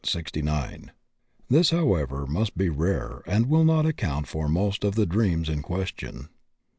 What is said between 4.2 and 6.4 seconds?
for most of the dreams in question.)